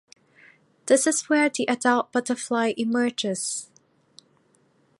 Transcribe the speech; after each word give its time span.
This 0.87 1.05
is 1.05 1.29
where 1.29 1.47
the 1.47 1.67
adult 1.69 2.11
butterfly 2.11 2.73
emerges. 2.75 3.69